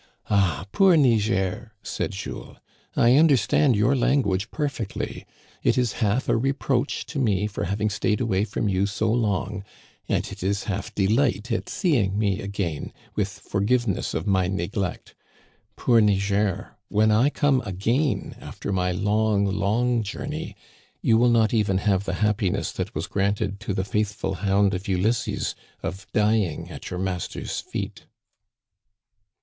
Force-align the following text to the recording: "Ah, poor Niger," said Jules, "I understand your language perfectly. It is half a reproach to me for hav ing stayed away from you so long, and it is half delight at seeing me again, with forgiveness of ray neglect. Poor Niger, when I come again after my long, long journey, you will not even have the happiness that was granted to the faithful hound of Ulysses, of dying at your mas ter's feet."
"Ah, 0.31 0.65
poor 0.71 0.97
Niger," 0.97 1.73
said 1.83 2.09
Jules, 2.13 2.57
"I 2.95 3.17
understand 3.17 3.75
your 3.75 3.95
language 3.95 4.49
perfectly. 4.49 5.27
It 5.61 5.77
is 5.77 5.91
half 6.01 6.27
a 6.27 6.35
reproach 6.35 7.05
to 7.05 7.19
me 7.19 7.45
for 7.45 7.65
hav 7.65 7.79
ing 7.81 7.91
stayed 7.91 8.19
away 8.19 8.45
from 8.45 8.67
you 8.67 8.87
so 8.87 9.11
long, 9.11 9.63
and 10.09 10.25
it 10.31 10.41
is 10.41 10.63
half 10.63 10.95
delight 10.95 11.51
at 11.51 11.69
seeing 11.69 12.17
me 12.17 12.41
again, 12.41 12.91
with 13.13 13.27
forgiveness 13.29 14.15
of 14.15 14.27
ray 14.27 14.49
neglect. 14.49 15.13
Poor 15.75 16.01
Niger, 16.01 16.75
when 16.89 17.11
I 17.11 17.29
come 17.29 17.61
again 17.63 18.35
after 18.41 18.71
my 18.71 18.91
long, 18.91 19.45
long 19.45 20.01
journey, 20.01 20.55
you 21.03 21.15
will 21.19 21.29
not 21.29 21.53
even 21.53 21.77
have 21.77 22.05
the 22.05 22.15
happiness 22.25 22.71
that 22.71 22.95
was 22.95 23.05
granted 23.05 23.59
to 23.59 23.71
the 23.75 23.85
faithful 23.85 24.33
hound 24.41 24.73
of 24.73 24.87
Ulysses, 24.87 25.53
of 25.83 26.07
dying 26.11 26.71
at 26.71 26.89
your 26.89 26.97
mas 26.97 27.27
ter's 27.27 27.59
feet." 27.59 28.07